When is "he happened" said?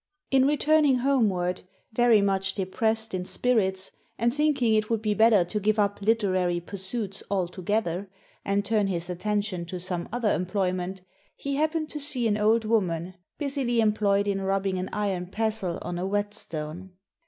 11.35-11.91